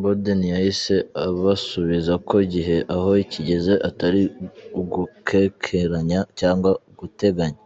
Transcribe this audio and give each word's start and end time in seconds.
Boden 0.00 0.40
yahise 0.54 0.94
abasubiza 1.26 2.14
ko 2.28 2.34
igihe 2.46 2.76
aho 2.94 3.10
kigeze 3.32 3.72
atari 3.88 4.22
ugukekeranya 4.80 6.20
cg 6.38 6.62
guteganya. 6.98 7.62